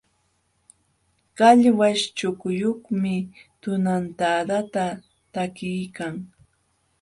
[1.37, 3.15] Qallwaśh chukuyuqmi
[3.61, 4.85] tunantadata
[5.33, 6.15] takiykan.